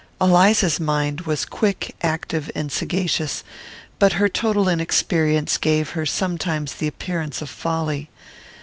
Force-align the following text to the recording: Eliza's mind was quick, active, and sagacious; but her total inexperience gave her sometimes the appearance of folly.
Eliza's 0.19 0.79
mind 0.79 1.21
was 1.27 1.45
quick, 1.45 1.95
active, 2.01 2.49
and 2.55 2.71
sagacious; 2.71 3.43
but 3.99 4.13
her 4.13 4.27
total 4.27 4.67
inexperience 4.67 5.57
gave 5.59 5.91
her 5.91 6.07
sometimes 6.07 6.73
the 6.73 6.87
appearance 6.87 7.39
of 7.39 7.51
folly. 7.51 8.09